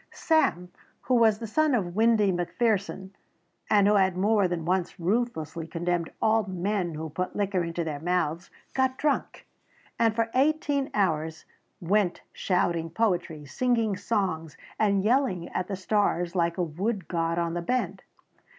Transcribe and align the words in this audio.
Sam, 0.09 0.69
who 1.01 1.13
was 1.13 1.37
the 1.37 1.45
son 1.45 1.75
of 1.75 1.95
Windy 1.95 2.31
McPherson 2.31 3.11
and 3.69 3.87
who 3.87 3.93
had 3.93 4.17
more 4.17 4.47
than 4.47 4.65
once 4.65 4.99
ruthlessly 4.99 5.67
condemned 5.67 6.09
all 6.19 6.43
men 6.47 6.95
who 6.95 7.11
put 7.11 7.35
liquor 7.35 7.63
into 7.63 7.83
their 7.83 7.99
mouths, 7.99 8.49
got 8.73 8.97
drunk, 8.97 9.45
and 9.99 10.15
for 10.15 10.31
eighteen 10.33 10.89
hours 10.95 11.45
went 11.79 12.23
shouting 12.33 12.89
poetry, 12.89 13.45
singing 13.45 13.95
songs, 13.95 14.57
and 14.79 15.03
yelling 15.03 15.49
at 15.49 15.67
the 15.67 15.75
stars 15.75 16.33
like 16.35 16.57
a 16.57 16.63
wood 16.63 17.07
god 17.07 17.37
on 17.37 17.53
the 17.53 17.61
bend. 17.61 18.01